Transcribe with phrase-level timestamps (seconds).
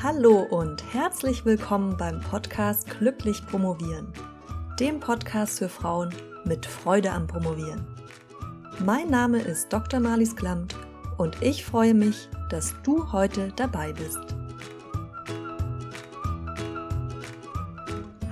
[0.00, 4.12] Hallo und herzlich willkommen beim Podcast Glücklich Promovieren,
[4.78, 7.84] dem Podcast für Frauen mit Freude am Promovieren.
[8.84, 9.98] Mein Name ist Dr.
[9.98, 10.76] Marlies Klamt
[11.16, 14.20] und ich freue mich, dass du heute dabei bist.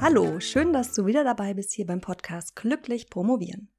[0.01, 3.73] Hallo, schön, dass du wieder dabei bist hier beim Podcast Glücklich Promovieren.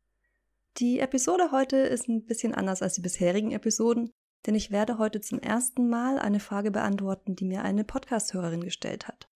[0.76, 4.12] Die Episode heute ist ein bisschen anders als die bisherigen Episoden,
[4.46, 9.08] denn ich werde heute zum ersten Mal eine Frage beantworten, die mir eine Podcast-Hörerin gestellt
[9.08, 9.30] hat.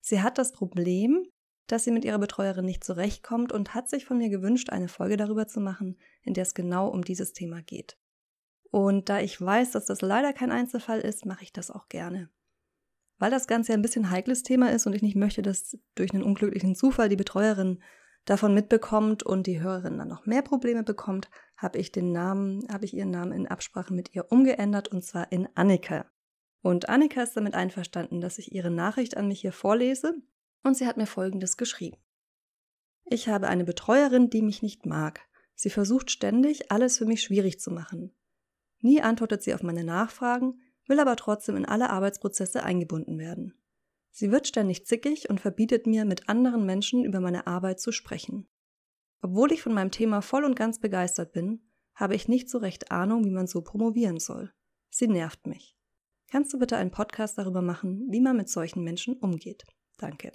[0.00, 1.26] Sie hat das Problem,
[1.66, 5.16] dass sie mit ihrer Betreuerin nicht zurechtkommt und hat sich von mir gewünscht, eine Folge
[5.16, 7.98] darüber zu machen, in der es genau um dieses Thema geht.
[8.70, 12.30] Und da ich weiß, dass das leider kein Einzelfall ist, mache ich das auch gerne.
[13.18, 16.12] Weil das Ganze ja ein bisschen heikles Thema ist und ich nicht möchte, dass durch
[16.12, 17.82] einen unglücklichen Zufall die Betreuerin
[18.30, 22.84] davon mitbekommt und die Hörerin dann noch mehr Probleme bekommt, habe ich den Namen, habe
[22.84, 26.06] ich ihren Namen in Absprache mit ihr umgeändert und zwar in Annika.
[26.60, 30.14] Und Annika ist damit einverstanden, dass ich ihre Nachricht an mich hier vorlese
[30.62, 31.96] und sie hat mir folgendes geschrieben.
[33.04, 35.20] Ich habe eine Betreuerin, die mich nicht mag.
[35.54, 38.14] Sie versucht ständig, alles für mich schwierig zu machen.
[38.80, 43.54] Nie antwortet sie auf meine Nachfragen, will aber trotzdem in alle Arbeitsprozesse eingebunden werden.
[44.10, 48.48] Sie wird ständig zickig und verbietet mir, mit anderen Menschen über meine Arbeit zu sprechen.
[49.20, 51.62] Obwohl ich von meinem Thema voll und ganz begeistert bin,
[51.94, 54.52] habe ich nicht so recht Ahnung, wie man so promovieren soll.
[54.90, 55.76] Sie nervt mich.
[56.30, 59.64] Kannst du bitte einen Podcast darüber machen, wie man mit solchen Menschen umgeht?
[59.96, 60.32] Danke.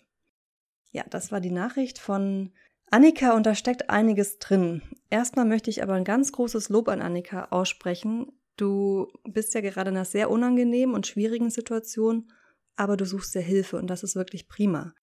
[0.91, 2.51] Ja, das war die Nachricht von
[2.91, 4.81] Annika und da steckt einiges drin.
[5.09, 8.31] Erstmal möchte ich aber ein ganz großes Lob an Annika aussprechen.
[8.57, 12.31] Du bist ja gerade in einer sehr unangenehmen und schwierigen Situation
[12.75, 14.93] aber du suchst dir Hilfe und das ist wirklich prima.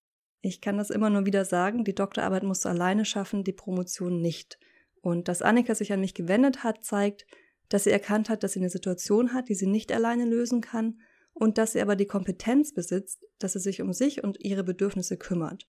[0.43, 4.21] Ich kann das immer nur wieder sagen, die Doktorarbeit musst du alleine schaffen, die Promotion
[4.21, 4.59] nicht.
[5.03, 7.27] Und dass Annika sich an mich gewendet hat, zeigt,
[7.69, 11.01] dass sie erkannt hat, dass sie eine Situation hat, die sie nicht alleine lösen kann
[11.33, 15.17] und dass sie aber die Kompetenz besitzt, dass sie sich um sich und ihre Bedürfnisse
[15.17, 15.69] kümmert.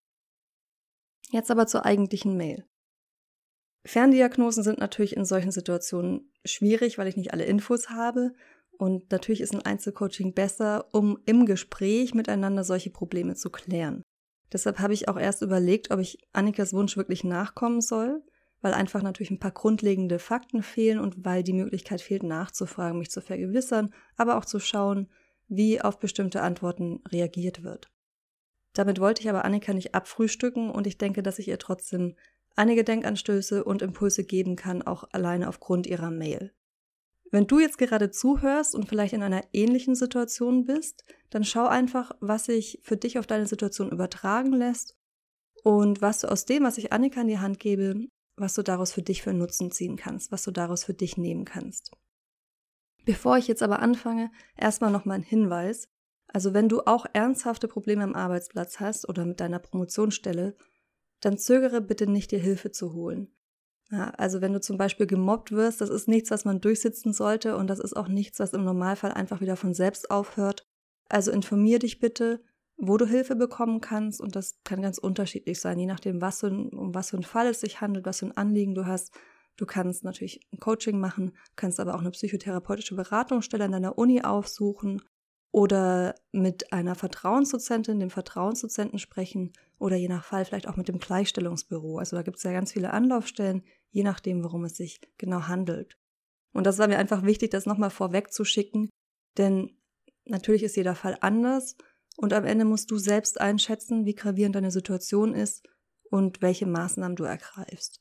[1.30, 2.64] Jetzt aber zur eigentlichen Mail.
[3.84, 8.32] Ferndiagnosen sind natürlich in solchen Situationen schwierig, weil ich nicht alle Infos habe
[8.80, 14.02] und natürlich ist ein Einzelcoaching besser, um im Gespräch miteinander solche Probleme zu klären.
[14.52, 18.22] Deshalb habe ich auch erst überlegt, ob ich Annikas Wunsch wirklich nachkommen soll,
[18.62, 23.10] weil einfach natürlich ein paar grundlegende Fakten fehlen und weil die Möglichkeit fehlt, nachzufragen, mich
[23.10, 25.08] zu vergewissern, aber auch zu schauen,
[25.48, 27.90] wie auf bestimmte Antworten reagiert wird.
[28.72, 32.16] Damit wollte ich aber Annika nicht abfrühstücken und ich denke, dass ich ihr trotzdem
[32.56, 36.52] einige Denkanstöße und Impulse geben kann, auch alleine aufgrund ihrer Mail.
[37.30, 42.10] Wenn du jetzt gerade zuhörst und vielleicht in einer ähnlichen Situation bist, dann schau einfach,
[42.20, 44.96] was sich für dich auf deine Situation übertragen lässt
[45.62, 48.92] und was du aus dem, was ich Annika in die Hand gebe, was du daraus
[48.92, 51.92] für dich für Nutzen ziehen kannst, was du daraus für dich nehmen kannst.
[53.04, 55.88] Bevor ich jetzt aber anfange, erstmal nochmal ein Hinweis.
[56.26, 60.56] Also wenn du auch ernsthafte Probleme am Arbeitsplatz hast oder mit deiner Promotionsstelle,
[61.20, 63.34] dann zögere bitte nicht, dir Hilfe zu holen.
[63.92, 67.56] Ja, also wenn du zum Beispiel gemobbt wirst, das ist nichts, was man durchsitzen sollte
[67.56, 70.64] und das ist auch nichts, was im Normalfall einfach wieder von selbst aufhört.
[71.08, 72.40] Also informier dich bitte,
[72.76, 76.50] wo du Hilfe bekommen kannst und das kann ganz unterschiedlich sein, je nachdem, was für
[76.50, 79.12] um was für einen Fall es sich handelt, was für ein Anliegen du hast.
[79.56, 84.22] Du kannst natürlich ein Coaching machen, kannst aber auch eine psychotherapeutische Beratungsstelle an deiner Uni
[84.22, 85.02] aufsuchen
[85.52, 90.98] oder mit einer Vertrauensdozentin, dem Vertrauensdozenten sprechen oder je nach Fall vielleicht auch mit dem
[90.98, 91.98] Gleichstellungsbüro.
[91.98, 95.98] Also da gibt es ja ganz viele Anlaufstellen, je nachdem, worum es sich genau handelt.
[96.52, 98.90] Und das war mir einfach wichtig, das nochmal vorweg zu schicken,
[99.38, 99.76] denn
[100.24, 101.76] natürlich ist jeder Fall anders
[102.16, 105.66] und am Ende musst du selbst einschätzen, wie gravierend deine Situation ist
[106.10, 108.00] und welche Maßnahmen du ergreifst.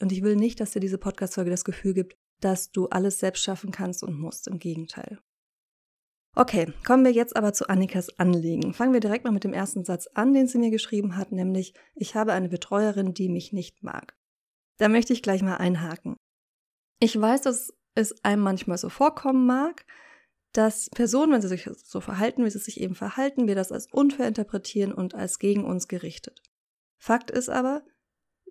[0.00, 3.42] Und ich will nicht, dass dir diese Podcast-Folge das Gefühl gibt, dass du alles selbst
[3.42, 4.48] schaffen kannst und musst.
[4.48, 5.20] Im Gegenteil.
[6.34, 8.72] Okay, kommen wir jetzt aber zu Annikas Anliegen.
[8.72, 11.74] Fangen wir direkt mal mit dem ersten Satz an, den sie mir geschrieben hat, nämlich
[11.94, 14.16] ich habe eine Betreuerin, die mich nicht mag.
[14.78, 16.16] Da möchte ich gleich mal einhaken.
[16.98, 19.84] Ich weiß, dass es einem manchmal so vorkommen mag,
[20.52, 23.86] dass Personen, wenn sie sich so verhalten, wie sie sich eben verhalten, wir das als
[23.90, 26.42] unfair interpretieren und als gegen uns gerichtet.
[26.98, 27.82] Fakt ist aber,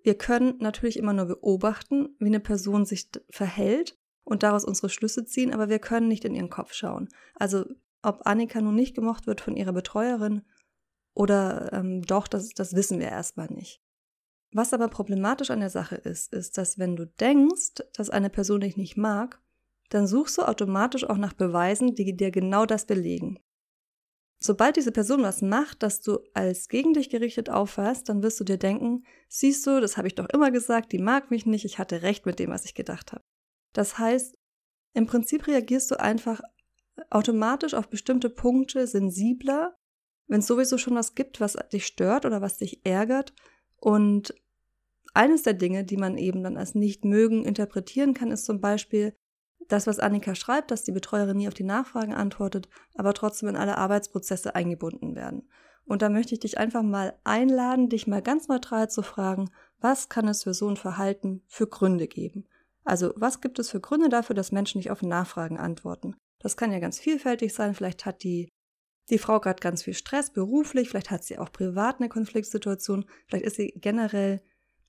[0.02, 5.24] wir können natürlich immer nur beobachten, wie eine Person sich verhält und daraus unsere Schlüsse
[5.24, 7.08] ziehen, aber wir können nicht in ihren Kopf schauen.
[7.34, 7.64] Also
[8.02, 10.42] ob Annika nun nicht gemocht wird von ihrer Betreuerin
[11.14, 13.80] oder ähm, doch, das, das wissen wir erstmal nicht.
[14.52, 18.60] Was aber problematisch an der Sache ist, ist, dass wenn du denkst, dass eine Person
[18.60, 19.40] dich nicht mag,
[19.88, 23.38] dann suchst du automatisch auch nach Beweisen, die dir genau das belegen.
[24.38, 28.44] Sobald diese Person was macht, das du als gegen dich gerichtet auffasst, dann wirst du
[28.44, 31.78] dir denken, siehst du, das habe ich doch immer gesagt, die mag mich nicht, ich
[31.78, 33.24] hatte recht mit dem, was ich gedacht habe.
[33.72, 34.36] Das heißt,
[34.94, 36.40] im Prinzip reagierst du einfach
[37.08, 39.76] automatisch auf bestimmte Punkte sensibler
[40.32, 43.34] wenn es sowieso schon was gibt, was dich stört oder was dich ärgert.
[43.82, 44.32] Und
[45.12, 49.12] eines der Dinge, die man eben dann als nicht mögen interpretieren kann, ist zum Beispiel
[49.66, 53.56] das, was Annika schreibt, dass die Betreuerin nie auf die Nachfragen antwortet, aber trotzdem in
[53.56, 55.48] alle Arbeitsprozesse eingebunden werden.
[55.84, 59.50] Und da möchte ich dich einfach mal einladen, dich mal ganz neutral zu fragen,
[59.80, 62.46] was kann es für so ein Verhalten für Gründe geben?
[62.84, 66.14] Also was gibt es für Gründe dafür, dass Menschen nicht auf Nachfragen antworten?
[66.38, 67.74] Das kann ja ganz vielfältig sein.
[67.74, 68.48] Vielleicht hat die,
[69.10, 73.44] die Frau gerade ganz viel Stress beruflich, vielleicht hat sie auch privat eine Konfliktsituation, vielleicht
[73.44, 74.42] ist sie generell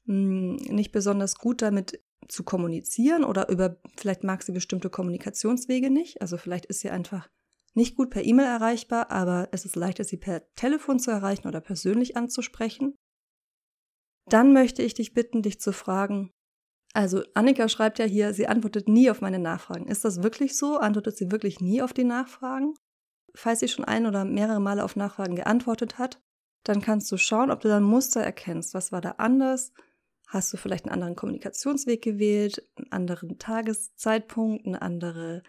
[0.05, 1.99] mh, hm, nicht besonders gut damit
[2.29, 6.21] zu kommunizieren oder über, vielleicht mag sie bestimmte Kommunikationswege nicht.
[6.21, 7.29] Also vielleicht ist sie einfach
[7.73, 11.59] nicht gut per E-Mail erreichbar, aber es ist leichter, sie per Telefon zu erreichen oder
[11.59, 12.95] persönlich anzusprechen.
[14.29, 16.31] Dann möchte ich dich bitten, dich zu fragen,
[16.93, 19.87] also Annika schreibt ja hier, sie antwortet nie auf meine Nachfragen.
[19.87, 20.77] Ist das wirklich so?
[20.77, 22.75] Antwortet sie wirklich nie auf die Nachfragen?
[23.35, 26.21] Falls sie schon ein oder mehrere Male auf Nachfragen geantwortet hat,
[26.63, 28.73] dann kannst du schauen, ob du dann Muster erkennst.
[28.73, 29.73] Was war da anders?
[30.27, 35.43] Hast du vielleicht einen anderen Kommunikationsweg gewählt, einen anderen Tageszeitpunkt, einen andere,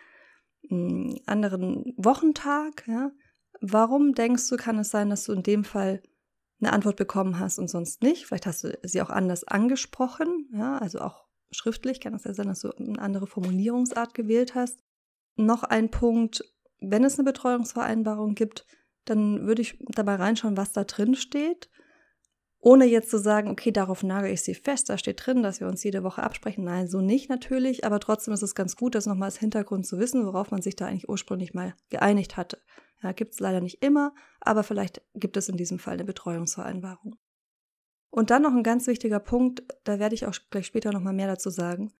[0.70, 2.86] einen hm, anderen Wochentag?
[2.86, 3.12] Ja?
[3.60, 6.02] Warum denkst du, kann es sein, dass du in dem Fall
[6.60, 8.26] eine Antwort bekommen hast und sonst nicht?
[8.26, 12.48] Vielleicht hast du sie auch anders angesprochen, ja, also auch schriftlich kann es ja sein,
[12.48, 14.82] dass du eine andere Formulierungsart gewählt hast.
[15.36, 16.44] Noch ein Punkt,
[16.90, 18.66] wenn es eine Betreuungsvereinbarung gibt,
[19.04, 21.70] dann würde ich dabei reinschauen, was da drin steht,
[22.58, 25.68] ohne jetzt zu sagen, okay, darauf nagel ich sie fest, da steht drin, dass wir
[25.68, 26.64] uns jede Woche absprechen.
[26.64, 29.98] Nein, so nicht natürlich, aber trotzdem ist es ganz gut, das nochmal als Hintergrund zu
[29.98, 32.58] wissen, worauf man sich da eigentlich ursprünglich mal geeinigt hatte.
[33.02, 37.16] Ja, gibt es leider nicht immer, aber vielleicht gibt es in diesem Fall eine Betreuungsvereinbarung.
[38.08, 41.26] Und dann noch ein ganz wichtiger Punkt, da werde ich auch gleich später nochmal mehr
[41.26, 41.92] dazu sagen.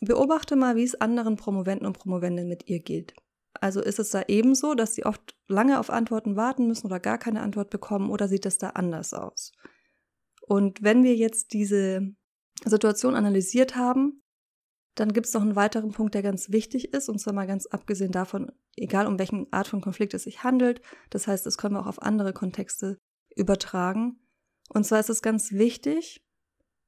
[0.00, 3.14] Beobachte mal, wie es anderen Promoventen und Promovendinnen mit ihr geht.
[3.54, 7.18] Also ist es da ebenso, dass sie oft lange auf Antworten warten müssen oder gar
[7.18, 9.52] keine Antwort bekommen oder sieht es da anders aus?
[10.42, 12.14] Und wenn wir jetzt diese
[12.64, 14.22] Situation analysiert haben,
[14.94, 17.66] dann gibt es noch einen weiteren Punkt, der ganz wichtig ist, und zwar mal ganz
[17.66, 20.80] abgesehen davon, egal um welchen Art von Konflikt es sich handelt.
[21.10, 22.98] Das heißt, das können wir auch auf andere Kontexte
[23.36, 24.18] übertragen.
[24.70, 26.24] Und zwar ist es ganz wichtig,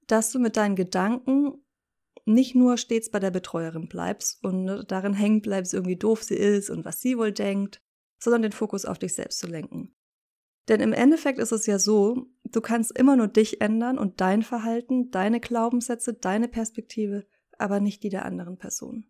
[0.08, 1.64] dass du mit deinen Gedanken
[2.24, 6.70] nicht nur stets bei der Betreuerin bleibst und darin hängen bleibst, irgendwie doof sie ist
[6.70, 7.82] und was sie wohl denkt,
[8.18, 9.94] sondern den Fokus auf dich selbst zu lenken.
[10.68, 14.42] Denn im Endeffekt ist es ja so, du kannst immer nur dich ändern und dein
[14.42, 17.26] Verhalten, deine Glaubenssätze, deine Perspektive,
[17.58, 19.06] aber nicht die der anderen Person.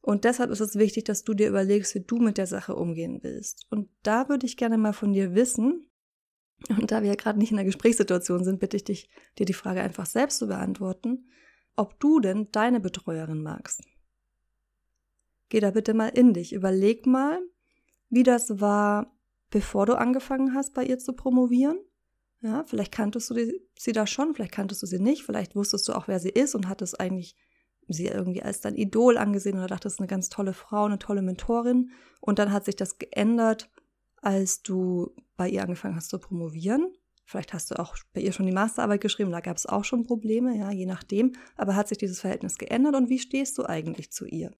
[0.00, 3.20] Und deshalb ist es wichtig, dass du dir überlegst, wie du mit der Sache umgehen
[3.22, 3.66] willst.
[3.70, 5.84] Und da würde ich gerne mal von dir wissen,
[6.68, 9.08] und da wir ja gerade nicht in einer Gesprächssituation sind, bitte ich dich,
[9.38, 11.28] dir die Frage einfach selbst zu beantworten,
[11.78, 13.82] ob du denn deine Betreuerin magst.
[15.48, 16.52] Geh da bitte mal in dich.
[16.52, 17.40] Überleg mal,
[18.10, 19.16] wie das war,
[19.50, 21.78] bevor du angefangen hast, bei ihr zu promovieren.
[22.40, 25.88] Ja, vielleicht kanntest du die, sie da schon, vielleicht kanntest du sie nicht, vielleicht wusstest
[25.88, 27.34] du auch, wer sie ist und hattest eigentlich
[27.88, 31.90] sie irgendwie als dein Idol angesehen oder dachtest, eine ganz tolle Frau, eine tolle Mentorin.
[32.20, 33.70] Und dann hat sich das geändert
[34.20, 36.92] als du bei ihr angefangen hast zu promovieren.
[37.28, 40.06] Vielleicht hast du auch bei ihr schon die Masterarbeit geschrieben, da gab es auch schon
[40.06, 41.34] Probleme, ja, je nachdem.
[41.58, 44.50] Aber hat sich dieses Verhältnis geändert und wie stehst du eigentlich zu ihr?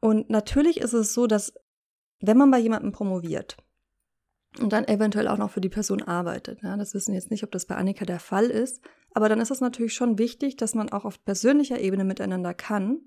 [0.00, 1.54] Und natürlich ist es so, dass
[2.20, 3.56] wenn man bei jemandem promoviert
[4.60, 7.42] und dann eventuell auch noch für die Person arbeitet, ja, das wissen wir jetzt nicht,
[7.42, 8.82] ob das bei Annika der Fall ist,
[9.14, 13.00] aber dann ist es natürlich schon wichtig, dass man auch auf persönlicher Ebene miteinander kann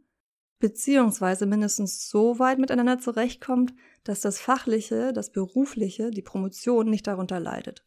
[0.58, 7.39] beziehungsweise mindestens so weit miteinander zurechtkommt, dass das Fachliche, das Berufliche, die Promotion nicht darunter
[7.39, 7.84] leidet.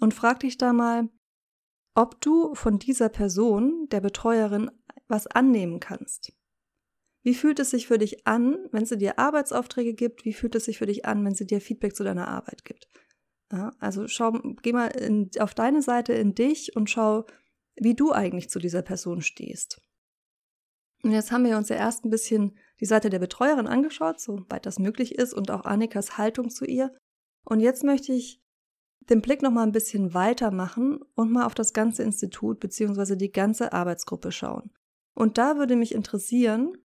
[0.00, 1.08] Und frag dich da mal,
[1.94, 4.70] ob du von dieser Person, der Betreuerin,
[5.08, 6.32] was annehmen kannst.
[7.24, 10.24] Wie fühlt es sich für dich an, wenn sie dir Arbeitsaufträge gibt?
[10.24, 12.88] Wie fühlt es sich für dich an, wenn sie dir Feedback zu deiner Arbeit gibt?
[13.50, 17.26] Ja, also schau, geh mal in, auf deine Seite in dich und schau,
[17.76, 19.80] wie du eigentlich zu dieser Person stehst.
[21.02, 24.66] Und jetzt haben wir uns ja erst ein bisschen die Seite der Betreuerin angeschaut, soweit
[24.66, 26.96] das möglich ist, und auch Annikas Haltung zu ihr.
[27.44, 28.42] Und jetzt möchte ich
[29.10, 33.16] den Blick noch mal ein bisschen weiter machen und mal auf das ganze Institut bzw.
[33.16, 34.70] die ganze Arbeitsgruppe schauen.
[35.14, 36.76] Und da würde mich interessieren,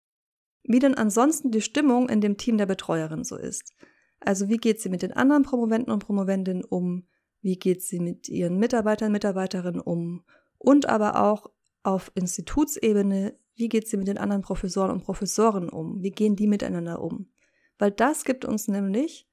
[0.64, 3.75] wie denn ansonsten die Stimmung in dem Team der Betreuerin so ist.
[4.21, 7.09] Also wie geht sie mit den anderen Promoventen und Promovendinnen um?
[7.41, 10.25] Wie geht sie mit ihren Mitarbeitern und Mitarbeiterinnen um?
[10.59, 11.50] Und aber auch
[11.83, 16.00] auf Institutsebene, wie geht sie mit den anderen Professoren und Professoren um?
[16.02, 17.33] Wie gehen die miteinander um?
[17.79, 19.29] Weil das gibt uns nämlich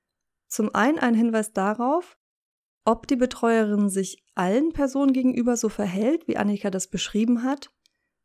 [0.48, 2.18] zum einen einen Hinweis darauf,
[2.86, 7.72] ob die Betreuerin sich allen Personen gegenüber so verhält, wie Annika das beschrieben hat,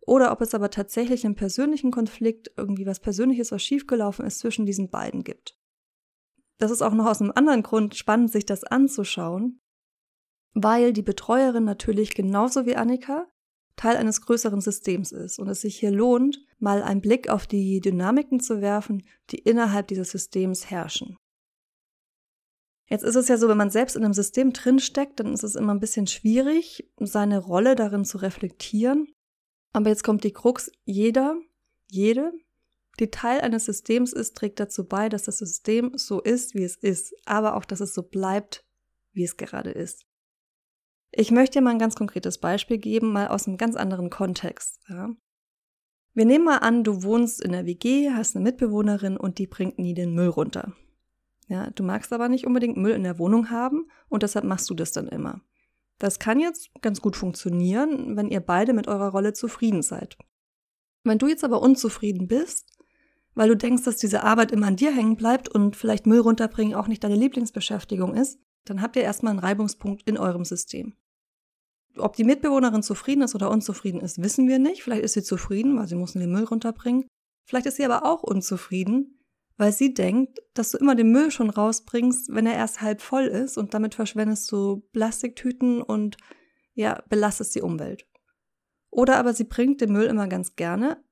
[0.06, 4.66] oder ob es aber tatsächlich einen persönlichen Konflikt, irgendwie was Persönliches, was schiefgelaufen ist, zwischen
[4.66, 5.58] diesen beiden gibt.
[6.58, 9.61] das ist auch noch aus einem anderen Grund spannend, sich das anzuschauen,
[10.52, 13.26] weil die Betreuerin natürlich genauso wie Annika
[13.76, 17.80] Teil eines größeren Systems ist und es sich hier lohnt, mal einen Blick auf die
[17.80, 21.16] Dynamiken zu werfen, die innerhalb dieses Systems herrschen.
[22.88, 25.55] Jetzt ist es ja so, wenn man selbst in einem System drinsteckt, dann ist es
[25.55, 29.09] immer ein bisschen schwierig, seine Rolle darin zu reflektieren.
[29.73, 31.37] Aber jetzt kommt die Krux, jeder,
[31.88, 32.33] jede,
[33.00, 36.76] die Teil eines Systems ist, trägt dazu bei, dass das System so ist, wie es
[36.76, 38.64] ist, aber auch, dass es so bleibt,
[39.12, 40.05] wie es gerade ist.
[41.11, 44.81] Ich möchte dir mal ein ganz konkretes Beispiel geben, mal aus einem ganz anderen Kontext.
[44.88, 45.11] Ja.
[46.12, 49.79] Wir nehmen mal an, du wohnst in der WG, hast eine Mitbewohnerin und die bringt
[49.79, 50.75] nie den Müll runter.
[51.47, 54.75] Ja, du magst aber nicht unbedingt Müll in der Wohnung haben und deshalb machst du
[54.75, 55.43] das dann immer.
[55.99, 60.17] Das kann jetzt ganz gut funktionieren, wenn ihr beide mit eurer Rolle zufrieden seid.
[61.05, 62.75] Wenn du jetzt aber unzufrieden bist,
[63.35, 66.75] weil du denkst, dass diese Arbeit immer an dir hängen bleibt und vielleicht Müll runterbringen
[66.75, 70.95] auch nicht deine Lieblingsbeschäftigung ist, dann habt ihr erstmal einen Reibungspunkt in eurem System.
[71.97, 74.83] Ob die Mitbewohnerin zufrieden ist oder unzufrieden ist, wissen wir nicht.
[74.83, 77.07] Vielleicht ist sie zufrieden, weil sie muss den Müll runterbringen.
[77.47, 79.21] Vielleicht ist sie aber auch unzufrieden,
[79.56, 83.25] weil sie denkt, dass du immer den Müll schon rausbringst, wenn er erst halb voll
[83.25, 86.16] ist und damit verschwendest du Plastiktüten und
[86.75, 88.06] ja, belastest die Umwelt.
[88.90, 91.02] Oder aber sie bringt den Müll immer ganz gerne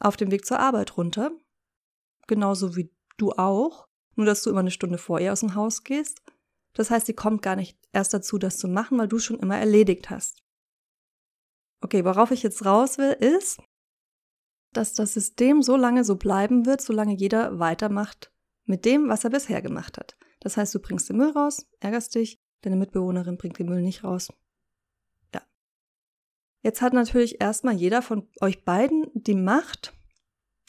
[0.00, 1.32] auf dem Weg zur Arbeit runter,
[2.26, 5.82] genauso wie du auch, nur dass du immer eine Stunde vor ihr aus dem Haus
[5.82, 6.22] gehst.
[6.74, 9.58] Das heißt, sie kommt gar nicht erst dazu, das zu machen, weil du schon immer
[9.58, 10.44] erledigt hast.
[11.80, 13.60] Okay, worauf ich jetzt raus will, ist,
[14.78, 18.32] dass das System so lange so bleiben wird, solange jeder weitermacht
[18.64, 20.16] mit dem, was er bisher gemacht hat.
[20.38, 24.04] Das heißt, du bringst den Müll raus, ärgerst dich, deine Mitbewohnerin bringt den Müll nicht
[24.04, 24.32] raus.
[25.34, 25.42] Ja.
[26.62, 29.94] Jetzt hat natürlich erstmal jeder von euch beiden die Macht,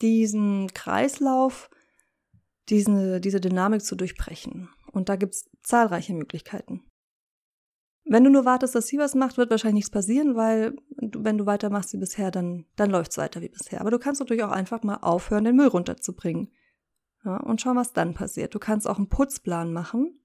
[0.01, 1.69] diesen Kreislauf,
[2.69, 4.69] diesen, diese Dynamik zu durchbrechen.
[4.91, 6.83] Und da gibt es zahlreiche Möglichkeiten.
[8.05, 10.75] Wenn du nur wartest, dass sie was macht, wird wahrscheinlich nichts passieren, weil
[11.17, 13.81] wenn du weitermachst wie bisher, dann, dann läuft es weiter wie bisher.
[13.81, 16.51] Aber du kannst natürlich auch einfach mal aufhören, den Müll runterzubringen.
[17.25, 18.55] Ja, und schauen, was dann passiert.
[18.55, 20.21] Du kannst auch einen Putzplan machen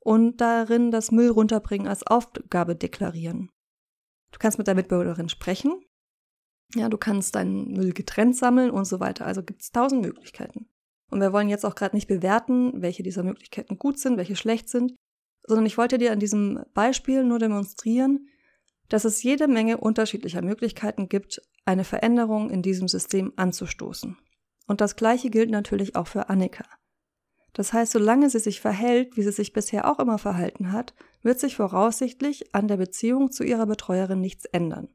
[0.00, 3.50] und darin das Müll runterbringen als Aufgabe deklarieren.
[4.30, 5.80] Du kannst mit der Mitbewohnerin sprechen.
[6.74, 9.26] Ja, du kannst deinen Müll getrennt sammeln und so weiter.
[9.26, 10.68] Also gibt es tausend Möglichkeiten.
[11.10, 14.68] Und wir wollen jetzt auch gerade nicht bewerten, welche dieser Möglichkeiten gut sind, welche schlecht
[14.68, 14.94] sind
[15.48, 18.28] sondern ich wollte dir an diesem Beispiel nur demonstrieren,
[18.88, 24.16] dass es jede Menge unterschiedlicher Möglichkeiten gibt, eine Veränderung in diesem System anzustoßen.
[24.66, 26.64] Und das Gleiche gilt natürlich auch für Annika.
[27.52, 31.40] Das heißt, solange sie sich verhält, wie sie sich bisher auch immer verhalten hat, wird
[31.40, 34.88] sich voraussichtlich an der Beziehung zu ihrer Betreuerin nichts ändern.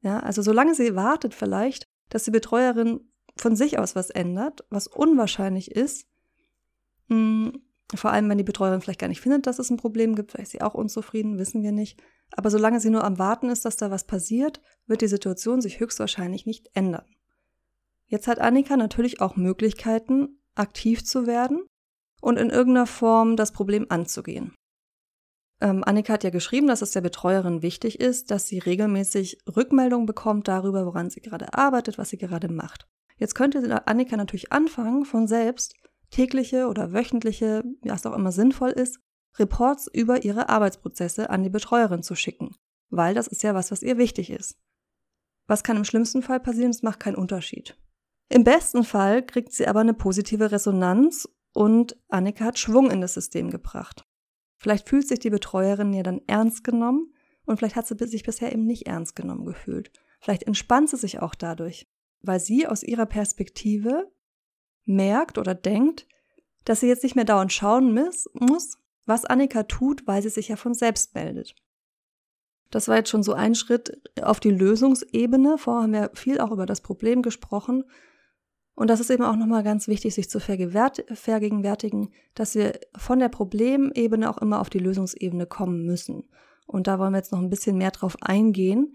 [0.00, 3.00] Ja, also solange sie wartet vielleicht, dass die Betreuerin
[3.36, 6.06] von sich aus was ändert, was unwahrscheinlich ist,
[7.08, 7.62] hm,
[7.94, 10.48] vor allem, wenn die Betreuerin vielleicht gar nicht findet, dass es ein Problem gibt, vielleicht
[10.48, 12.02] ist sie auch unzufrieden, wissen wir nicht.
[12.32, 15.80] Aber solange sie nur am Warten ist, dass da was passiert, wird die Situation sich
[15.80, 17.04] höchstwahrscheinlich nicht ändern.
[18.06, 21.66] Jetzt hat Annika natürlich auch Möglichkeiten, aktiv zu werden
[22.20, 24.54] und in irgendeiner Form das Problem anzugehen.
[25.60, 30.06] Ähm, Annika hat ja geschrieben, dass es der Betreuerin wichtig ist, dass sie regelmäßig Rückmeldungen
[30.06, 32.86] bekommt darüber, woran sie gerade arbeitet, was sie gerade macht.
[33.16, 35.74] Jetzt könnte Annika natürlich anfangen, von selbst
[36.10, 39.00] tägliche oder wöchentliche, was auch immer sinnvoll ist,
[39.36, 42.54] Reports über ihre Arbeitsprozesse an die Betreuerin zu schicken,
[42.90, 44.58] weil das ist ja was, was ihr wichtig ist.
[45.46, 46.70] Was kann im schlimmsten Fall passieren?
[46.70, 47.76] Es macht keinen Unterschied.
[48.28, 53.14] Im besten Fall kriegt sie aber eine positive Resonanz und Annika hat Schwung in das
[53.14, 54.04] System gebracht.
[54.56, 57.14] Vielleicht fühlt sich die Betreuerin ja dann ernst genommen
[57.46, 59.90] und vielleicht hat sie sich bisher eben nicht ernst genommen gefühlt.
[60.20, 61.88] Vielleicht entspannt sie sich auch dadurch,
[62.20, 64.12] weil sie aus ihrer Perspektive
[64.84, 66.06] merkt oder denkt,
[66.64, 68.77] dass sie jetzt nicht mehr dauernd schauen muss,
[69.08, 71.54] was Annika tut, weil sie sich ja von selbst meldet.
[72.70, 75.56] Das war jetzt schon so ein Schritt auf die Lösungsebene.
[75.56, 77.84] Vorher haben wir viel auch über das Problem gesprochen.
[78.74, 83.28] Und das ist eben auch nochmal ganz wichtig, sich zu vergegenwärtigen, dass wir von der
[83.28, 86.28] Problemebene auch immer auf die Lösungsebene kommen müssen.
[86.66, 88.94] Und da wollen wir jetzt noch ein bisschen mehr drauf eingehen.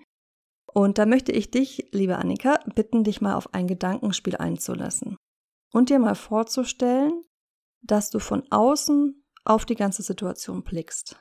[0.68, 5.18] Und da möchte ich dich, liebe Annika, bitten, dich mal auf ein Gedankenspiel einzulassen
[5.72, 7.24] und dir mal vorzustellen,
[7.82, 11.20] dass du von außen auf die ganze Situation blickst.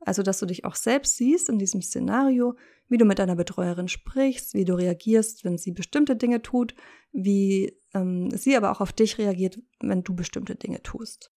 [0.00, 2.56] Also, dass du dich auch selbst siehst in diesem Szenario,
[2.88, 6.74] wie du mit deiner Betreuerin sprichst, wie du reagierst, wenn sie bestimmte Dinge tut,
[7.12, 11.32] wie ähm, sie aber auch auf dich reagiert, wenn du bestimmte Dinge tust.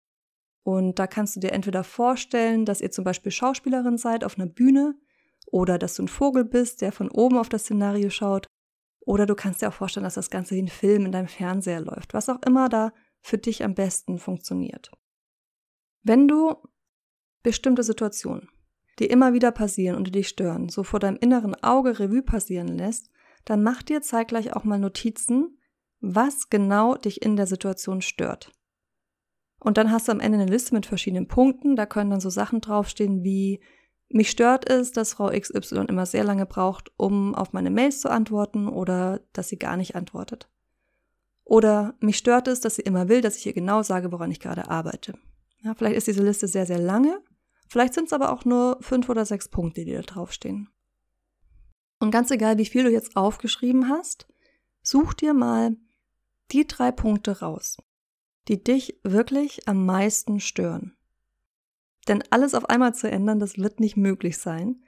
[0.64, 4.49] Und da kannst du dir entweder vorstellen, dass ihr zum Beispiel Schauspielerin seid auf einer
[4.49, 4.95] Bühne
[5.47, 8.47] oder dass du ein Vogel bist, der von oben auf das Szenario schaut
[9.00, 11.80] oder du kannst dir auch vorstellen, dass das Ganze wie ein Film in deinem Fernseher
[11.80, 12.92] läuft, was auch immer da
[13.23, 14.90] für dich am besten funktioniert.
[16.09, 16.57] Wenn du
[17.43, 18.49] bestimmte Situationen,
[18.99, 22.69] die immer wieder passieren und die dich stören, so vor deinem inneren Auge Revue passieren
[22.69, 23.11] lässt,
[23.45, 25.59] dann mach dir zeitgleich auch mal Notizen,
[26.00, 28.50] was genau dich in der Situation stört.
[29.61, 31.77] Und dann hast du am Ende eine Liste mit verschiedenen Punkten.
[31.77, 33.61] Da können dann so Sachen draufstehen wie,
[34.09, 38.09] mich stört es, dass Frau XY immer sehr lange braucht, um auf meine Mails zu
[38.09, 40.49] antworten oder dass sie gar nicht antwortet.
[41.45, 44.41] Oder mich stört es, dass sie immer will, dass ich ihr genau sage, woran ich
[44.41, 45.12] gerade arbeite.
[45.62, 47.21] Ja, vielleicht ist diese Liste sehr, sehr lange.
[47.69, 50.71] Vielleicht sind es aber auch nur fünf oder sechs Punkte, die da draufstehen.
[52.00, 54.29] Und ganz egal, wie viel du jetzt aufgeschrieben hast,
[54.83, 55.77] such dir mal
[56.53, 57.77] die drei Punkte raus,
[58.47, 60.97] die dich wirklich am meisten stören.
[62.07, 64.83] Denn alles auf einmal zu ändern, das wird nicht möglich sein.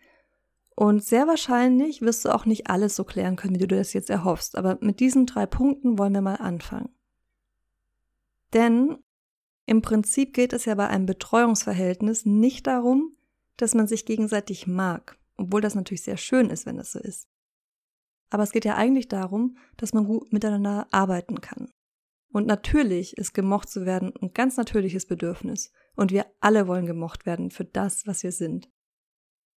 [0.75, 4.09] Und sehr wahrscheinlich wirst du auch nicht alles so klären können, wie du das jetzt
[4.09, 4.57] erhoffst.
[4.57, 6.89] Aber mit diesen drei Punkten wollen wir mal anfangen.
[8.55, 8.97] Denn
[9.71, 13.17] im Prinzip geht es ja bei einem Betreuungsverhältnis nicht darum,
[13.57, 17.29] dass man sich gegenseitig mag, obwohl das natürlich sehr schön ist, wenn das so ist.
[18.31, 21.71] Aber es geht ja eigentlich darum, dass man gut miteinander arbeiten kann.
[22.33, 25.71] Und natürlich ist gemocht zu werden ein ganz natürliches Bedürfnis.
[25.95, 28.69] Und wir alle wollen gemocht werden für das, was wir sind.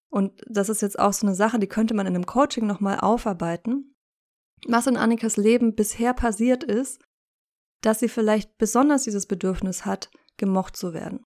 [0.09, 2.99] Und das ist jetzt auch so eine Sache, die könnte man in einem Coaching nochmal
[2.99, 3.95] aufarbeiten.
[4.67, 7.01] Was in Annikas Leben bisher passiert ist,
[7.81, 11.25] dass sie vielleicht besonders dieses Bedürfnis hat, gemocht zu werden.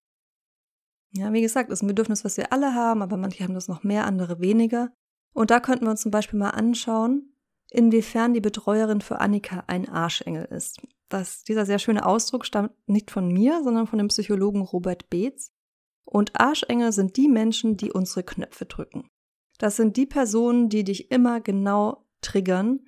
[1.12, 3.84] Ja, wie gesagt, ist ein Bedürfnis, was wir alle haben, aber manche haben das noch
[3.84, 4.92] mehr, andere weniger.
[5.32, 7.36] Und da könnten wir uns zum Beispiel mal anschauen,
[7.70, 10.80] inwiefern die Betreuerin für Annika ein Arschengel ist.
[11.08, 15.52] Das, dieser sehr schöne Ausdruck stammt nicht von mir, sondern von dem Psychologen Robert Beetz.
[16.04, 19.08] Und Arschengel sind die Menschen, die unsere Knöpfe drücken.
[19.58, 22.80] Das sind die Personen, die dich immer genau triggern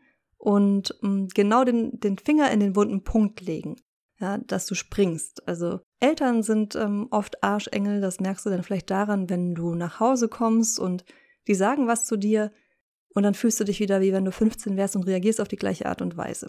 [0.47, 3.75] und mm, genau den, den Finger in den wunden Punkt legen,
[4.21, 5.47] ja, dass du springst.
[5.49, 9.99] Also Eltern sind ähm, oft Arschengel, das merkst du dann vielleicht daran, wenn du nach
[9.99, 11.05] Hause kommst und
[11.49, 12.53] die sagen was zu dir
[13.12, 15.57] und dann fühlst du dich wieder wie wenn du 15 wärst und reagierst auf die
[15.57, 16.49] gleiche Art und Weise.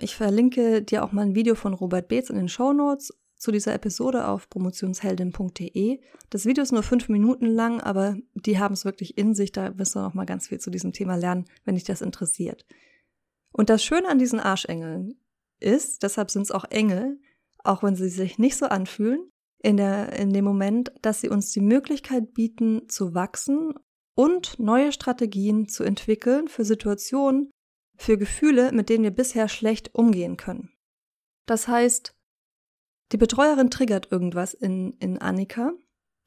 [0.00, 3.52] Ich verlinke dir auch mal ein Video von Robert Beetz in den Show Notes zu
[3.52, 5.98] dieser Episode auf promotionsheldin.de.
[6.28, 9.50] Das Video ist nur fünf Minuten lang, aber die haben es wirklich in sich.
[9.52, 12.66] Da wirst du noch mal ganz viel zu diesem Thema lernen, wenn dich das interessiert.
[13.52, 15.20] Und das Schöne an diesen Arschengeln
[15.60, 17.20] ist, deshalb sind es auch Engel,
[17.64, 19.30] auch wenn sie sich nicht so anfühlen,
[19.62, 23.74] in, der, in dem Moment, dass sie uns die Möglichkeit bieten, zu wachsen
[24.14, 27.50] und neue Strategien zu entwickeln für Situationen,
[27.96, 30.72] für Gefühle, mit denen wir bisher schlecht umgehen können.
[31.46, 32.14] Das heißt,
[33.12, 35.72] die Betreuerin triggert irgendwas in, in Annika.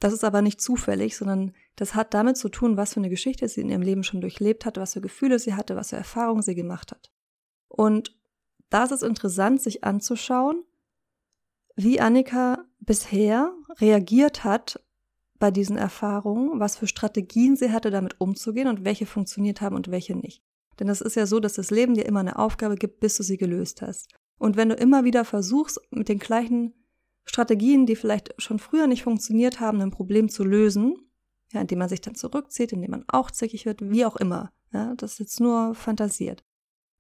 [0.01, 3.47] Das ist aber nicht zufällig, sondern das hat damit zu tun, was für eine Geschichte
[3.47, 6.41] sie in ihrem Leben schon durchlebt hat, was für Gefühle sie hatte, was für Erfahrungen
[6.41, 7.11] sie gemacht hat.
[7.67, 8.19] Und
[8.71, 10.63] da ist es interessant, sich anzuschauen,
[11.75, 14.83] wie Annika bisher reagiert hat
[15.37, 19.91] bei diesen Erfahrungen, was für Strategien sie hatte, damit umzugehen und welche funktioniert haben und
[19.91, 20.41] welche nicht.
[20.79, 23.23] Denn es ist ja so, dass das Leben dir immer eine Aufgabe gibt, bis du
[23.23, 24.09] sie gelöst hast.
[24.39, 26.73] Und wenn du immer wieder versuchst, mit den gleichen
[27.25, 30.95] Strategien, die vielleicht schon früher nicht funktioniert haben, ein Problem zu lösen,
[31.53, 34.95] ja, indem man sich dann zurückzieht, indem man auch zickig wird, wie auch immer, ja,
[34.95, 36.43] das ist jetzt nur fantasiert,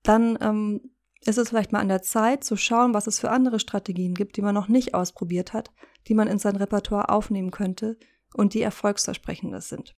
[0.03, 0.91] dann ähm,
[1.23, 4.37] ist es vielleicht mal an der Zeit zu schauen, was es für andere Strategien gibt,
[4.37, 5.71] die man noch nicht ausprobiert hat,
[6.07, 7.97] die man in sein Repertoire aufnehmen könnte
[8.33, 9.95] und die erfolgsversprechender sind.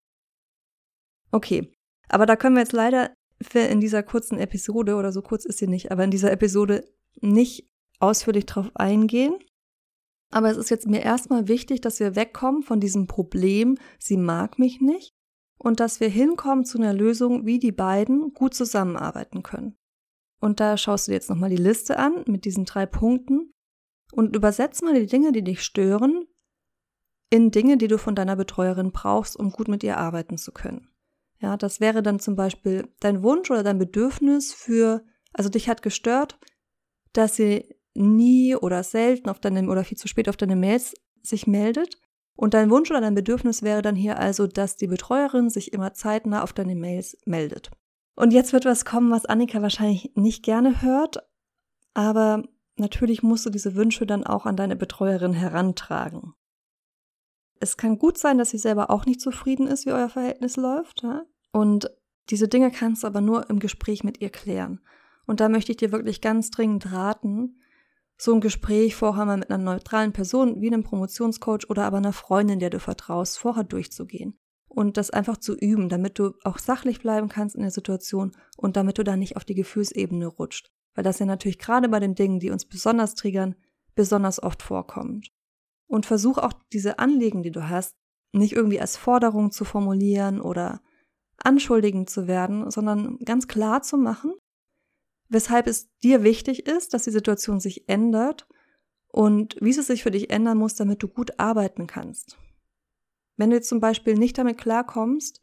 [1.32, 1.74] Okay,
[2.10, 3.12] aber da können wir jetzt leider
[3.54, 6.88] in dieser kurzen Episode, oder so kurz ist sie nicht, aber in dieser Episode
[7.22, 9.36] nicht ausführlich drauf eingehen.
[10.34, 14.58] Aber es ist jetzt mir erstmal wichtig, dass wir wegkommen von diesem Problem, sie mag
[14.58, 15.14] mich nicht,
[15.60, 19.78] und dass wir hinkommen zu einer Lösung, wie die beiden gut zusammenarbeiten können.
[20.42, 23.54] Und da schaust du dir jetzt nochmal die Liste an mit diesen drei Punkten
[24.12, 26.26] und übersetzt mal die Dinge, die dich stören,
[27.30, 30.90] in Dinge, die du von deiner Betreuerin brauchst, um gut mit ihr arbeiten zu können.
[31.40, 35.84] Ja, das wäre dann zum Beispiel dein Wunsch oder dein Bedürfnis für, also dich hat
[35.84, 36.40] gestört,
[37.12, 41.48] dass sie nie oder selten auf deine oder viel zu spät auf deine Mails sich
[41.48, 41.98] meldet.
[42.36, 45.94] Und dein Wunsch oder dein Bedürfnis wäre dann hier also, dass die Betreuerin sich immer
[45.94, 47.70] zeitnah auf deine Mails meldet.
[48.16, 51.18] Und jetzt wird was kommen, was Annika wahrscheinlich nicht gerne hört,
[51.94, 52.44] aber
[52.78, 56.34] natürlich musst du diese Wünsche dann auch an deine Betreuerin herantragen.
[57.60, 61.04] Es kann gut sein, dass sie selber auch nicht zufrieden ist, wie euer Verhältnis läuft.
[61.04, 61.24] Ja?
[61.52, 61.90] Und
[62.30, 64.82] diese Dinge kannst du aber nur im Gespräch mit ihr klären.
[65.26, 67.62] Und da möchte ich dir wirklich ganz dringend raten,
[68.18, 72.14] so ein Gespräch vorher mal mit einer neutralen Person wie einem Promotionscoach oder aber einer
[72.14, 74.38] Freundin, der du vertraust, vorher durchzugehen
[74.74, 78.76] und das einfach zu üben, damit du auch sachlich bleiben kannst in der Situation und
[78.76, 80.72] damit du da nicht auf die Gefühlsebene rutscht.
[80.96, 83.56] Weil das ja natürlich gerade bei den Dingen, die uns besonders triggern,
[83.96, 85.30] besonders oft vorkommt.
[85.88, 87.96] Und versuch auch diese Anliegen, die du hast,
[88.32, 90.82] nicht irgendwie als Forderung zu formulieren oder
[91.38, 94.34] anschuldigend zu werden, sondern ganz klar zu machen,
[95.34, 98.48] weshalb es dir wichtig ist, dass die Situation sich ändert
[99.08, 102.38] und wie sie sich für dich ändern muss, damit du gut arbeiten kannst.
[103.38, 105.42] Wenn du jetzt zum Beispiel nicht damit klarkommst,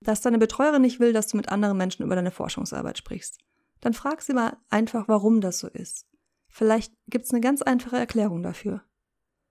[0.00, 3.38] dass deine Betreuerin nicht will, dass du mit anderen Menschen über deine Forschungsarbeit sprichst,
[3.80, 6.06] dann frag sie mal einfach, warum das so ist.
[6.48, 8.82] Vielleicht gibt es eine ganz einfache Erklärung dafür.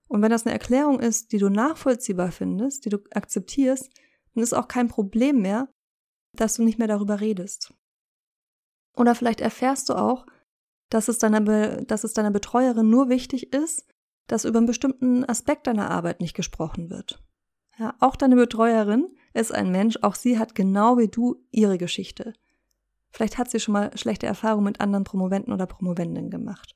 [0.07, 3.89] Und wenn das eine Erklärung ist, die du nachvollziehbar findest, die du akzeptierst,
[4.33, 5.69] dann ist auch kein Problem mehr,
[6.33, 7.73] dass du nicht mehr darüber redest.
[8.95, 10.25] Oder vielleicht erfährst du auch,
[10.89, 11.41] dass es deiner,
[11.81, 13.85] dass es deiner Betreuerin nur wichtig ist,
[14.27, 17.21] dass über einen bestimmten Aspekt deiner Arbeit nicht gesprochen wird.
[17.79, 22.33] Ja, auch deine Betreuerin ist ein Mensch, auch sie hat genau wie du ihre Geschichte.
[23.09, 26.75] Vielleicht hat sie schon mal schlechte Erfahrungen mit anderen Promoventen oder Promovendinnen gemacht.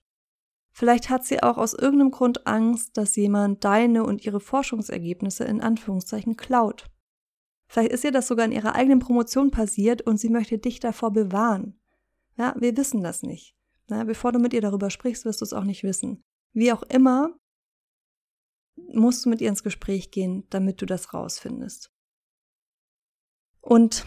[0.72, 5.62] Vielleicht hat sie auch aus irgendeinem Grund Angst, dass jemand deine und ihre Forschungsergebnisse in
[5.62, 6.90] Anführungszeichen klaut.
[7.68, 11.12] Vielleicht ist ihr das sogar in ihrer eigenen Promotion passiert und sie möchte dich davor
[11.12, 11.80] bewahren.
[12.38, 13.56] Ja, wir wissen das nicht.
[13.88, 16.24] Na, bevor du mit ihr darüber sprichst, wirst du es auch nicht wissen.
[16.54, 17.38] Wie auch immer,
[18.76, 21.92] musst du mit ihr ins Gespräch gehen, damit du das rausfindest.
[23.62, 24.06] Und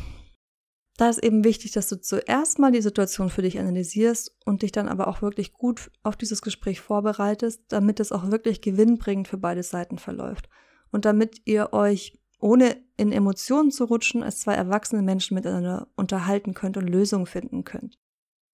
[0.96, 4.70] da ist eben wichtig, dass du zuerst mal die Situation für dich analysierst und dich
[4.70, 9.38] dann aber auch wirklich gut auf dieses Gespräch vorbereitest, damit es auch wirklich gewinnbringend für
[9.38, 10.48] beide Seiten verläuft.
[10.92, 16.52] Und damit ihr euch, ohne in Emotionen zu rutschen, als zwei erwachsene Menschen miteinander unterhalten
[16.52, 17.98] könnt und Lösungen finden könnt.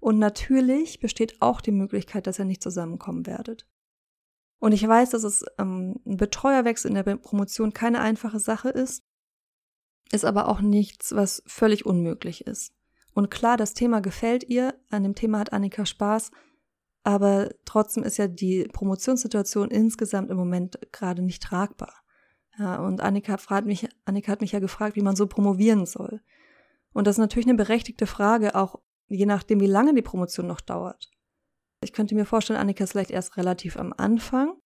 [0.01, 3.67] Und natürlich besteht auch die Möglichkeit, dass ihr nicht zusammenkommen werdet.
[4.59, 9.05] Und ich weiß, dass es ähm, ein Betreuerwechsel in der Promotion keine einfache Sache ist,
[10.13, 12.73] ist aber auch nichts, was völlig unmöglich ist.
[13.13, 16.31] Und klar, das Thema gefällt ihr, an dem Thema hat Annika Spaß,
[17.03, 21.95] aber trotzdem ist ja die Promotionssituation insgesamt im Moment gerade nicht tragbar.
[22.59, 26.21] Ja, und Annika, fragt mich, Annika hat mich ja gefragt, wie man so promovieren soll.
[26.93, 30.61] Und das ist natürlich eine berechtigte Frage, auch je nachdem, wie lange die Promotion noch
[30.61, 31.11] dauert.
[31.83, 34.57] Ich könnte mir vorstellen, Annika ist vielleicht erst relativ am Anfang.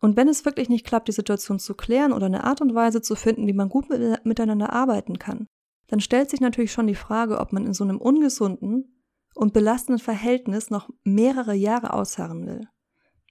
[0.00, 3.00] Und wenn es wirklich nicht klappt, die Situation zu klären oder eine Art und Weise
[3.00, 3.86] zu finden, wie man gut
[4.24, 5.46] miteinander arbeiten kann,
[5.86, 9.02] dann stellt sich natürlich schon die Frage, ob man in so einem ungesunden
[9.34, 12.68] und belastenden Verhältnis noch mehrere Jahre ausharren will.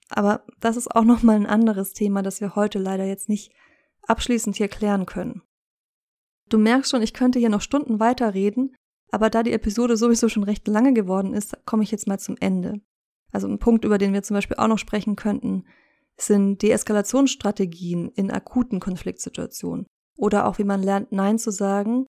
[0.08, 3.52] Aber das ist auch nochmal ein anderes Thema, das wir heute leider jetzt nicht
[4.02, 5.42] abschließend hier klären können.
[6.48, 8.76] Du merkst schon, ich könnte hier noch Stunden weiterreden,
[9.10, 12.36] aber da die Episode sowieso schon recht lange geworden ist, komme ich jetzt mal zum
[12.40, 12.80] Ende.
[13.32, 15.64] Also ein Punkt, über den wir zum Beispiel auch noch sprechen könnten,
[16.16, 19.86] sind Deeskalationsstrategien in akuten Konfliktsituationen
[20.16, 22.06] oder auch wie man lernt, Nein zu sagen,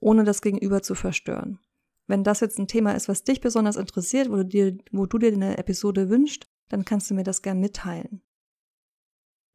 [0.00, 1.58] ohne das Gegenüber zu verstören.
[2.06, 5.18] Wenn das jetzt ein Thema ist, was dich besonders interessiert, wo du dir, wo du
[5.18, 8.22] dir eine Episode wünschst, dann kannst du mir das gern mitteilen.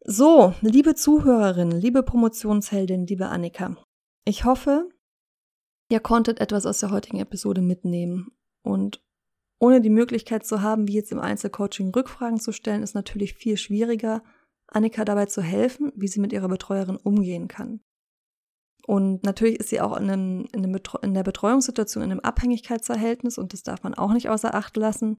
[0.05, 3.75] So, liebe Zuhörerin, liebe Promotionsheldin, liebe Annika,
[4.23, 4.87] ich hoffe,
[5.89, 8.31] Ihr konntet etwas aus der heutigen Episode mitnehmen.
[8.61, 9.01] Und
[9.59, 13.57] ohne die Möglichkeit zu haben, wie jetzt im Einzelcoaching Rückfragen zu stellen, ist natürlich viel
[13.57, 14.23] schwieriger,
[14.67, 17.79] Annika dabei zu helfen, wie sie mit ihrer Betreuerin umgehen kann.
[18.85, 23.63] Und natürlich ist sie auch in, einem, in, der Betreuungssituation in einem Abhängigkeitsverhältnis und das
[23.63, 25.17] darf man auch nicht außer Acht lassen,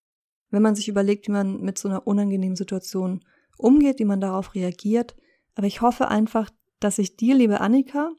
[0.51, 3.25] wenn man sich überlegt, wie man mit so einer unangenehmen Situation
[3.59, 5.17] umgeht, wie man darauf reagiert.
[5.55, 6.51] Aber ich hoffe einfach,
[6.81, 8.13] dass ich dir, liebe Annika,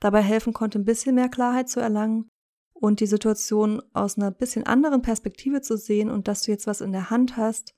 [0.00, 2.28] dabei helfen konnte, ein bisschen mehr Klarheit zu erlangen
[2.72, 6.80] und die Situation aus einer bisschen anderen Perspektive zu sehen und dass du jetzt was
[6.80, 7.74] in der Hand hast,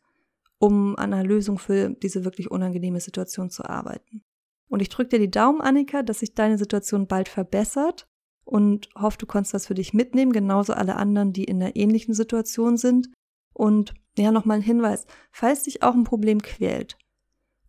[0.58, 4.22] um an einer Lösung für diese wirklich unangenehme Situation zu arbeiten.
[4.68, 8.08] Und ich drücke dir die Daumen, Annika, dass sich deine Situation bald verbessert
[8.44, 12.14] und hoffe, du konntest das für dich mitnehmen, genauso alle anderen, die in einer ähnlichen
[12.14, 13.08] Situation sind.
[13.52, 16.96] Und ja, nochmal ein Hinweis, falls dich auch ein Problem quält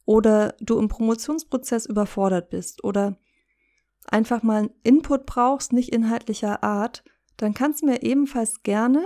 [0.06, 3.18] oder du im Promotionsprozess überfordert bist oder
[4.08, 7.04] einfach mal einen Input brauchst, nicht inhaltlicher Art,
[7.38, 9.06] dann kannst du mir ebenfalls gerne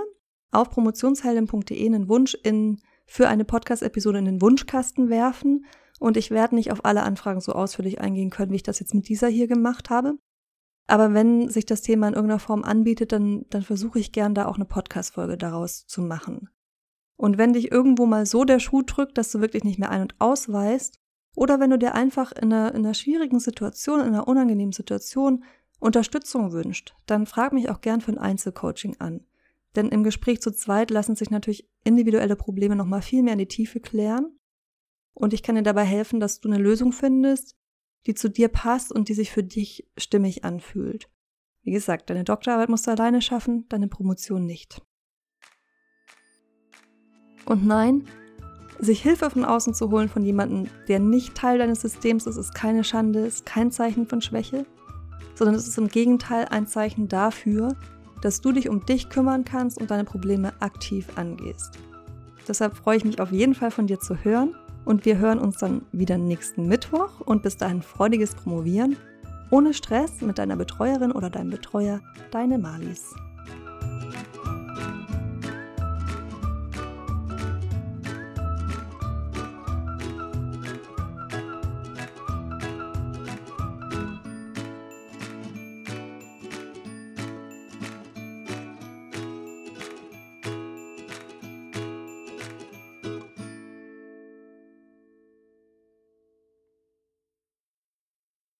[0.51, 5.65] auf promotionsheldin.de einen Wunsch in, für eine Podcast-Episode in den Wunschkasten werfen.
[5.99, 8.93] Und ich werde nicht auf alle Anfragen so ausführlich eingehen können, wie ich das jetzt
[8.93, 10.17] mit dieser hier gemacht habe.
[10.87, 14.47] Aber wenn sich das Thema in irgendeiner Form anbietet, dann, dann versuche ich gern da
[14.47, 16.49] auch eine Podcast-Folge daraus zu machen.
[17.17, 20.01] Und wenn dich irgendwo mal so der Schuh drückt, dass du wirklich nicht mehr ein-
[20.01, 20.99] und ausweist,
[21.35, 25.43] oder wenn du dir einfach in einer, in einer schwierigen Situation, in einer unangenehmen Situation
[25.79, 29.25] Unterstützung wünscht, dann frag mich auch gern für ein Einzelcoaching an.
[29.75, 33.47] Denn im Gespräch zu zweit lassen sich natürlich individuelle Probleme nochmal viel mehr in die
[33.47, 34.37] Tiefe klären.
[35.13, 37.55] Und ich kann dir dabei helfen, dass du eine Lösung findest,
[38.05, 41.09] die zu dir passt und die sich für dich stimmig anfühlt.
[41.63, 44.81] Wie gesagt, deine Doktorarbeit musst du alleine schaffen, deine Promotion nicht.
[47.45, 48.07] Und nein,
[48.81, 52.55] Sich Hilfe von außen zu holen von jemandem, der nicht Teil deines Systems ist, ist
[52.55, 54.65] keine Schande, ist kein Zeichen von Schwäche,
[55.35, 57.75] sondern es ist im Gegenteil ein Zeichen dafür,
[58.23, 61.77] dass du dich um dich kümmern kannst und deine Probleme aktiv angehst.
[62.47, 65.57] Deshalb freue ich mich auf jeden Fall von dir zu hören und wir hören uns
[65.57, 68.97] dann wieder nächsten Mittwoch und bis dahin freudiges Promovieren
[69.51, 71.99] ohne Stress mit deiner Betreuerin oder deinem Betreuer,
[72.31, 73.13] deine Malis.